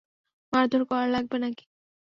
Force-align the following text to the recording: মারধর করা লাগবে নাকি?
মারধর 0.53 0.81
করা 0.89 1.05
লাগবে 1.13 1.37
নাকি? 1.43 1.65